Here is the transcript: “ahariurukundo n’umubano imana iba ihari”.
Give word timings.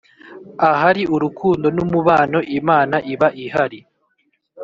“ahariurukundo 0.69 1.67
n’umubano 1.75 2.37
imana 2.59 2.95
iba 3.13 3.27
ihari”. 3.43 3.79